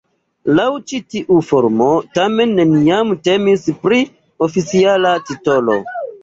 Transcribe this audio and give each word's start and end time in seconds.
Laŭ 0.59 0.63
ĉi 0.91 1.01
tiu 1.15 1.35
formo 1.49 1.89
tamen 2.19 2.55
neniam 2.61 3.13
temis 3.29 3.69
pri 3.85 4.01
oficiala 4.49 5.13
titolo. 5.29 5.79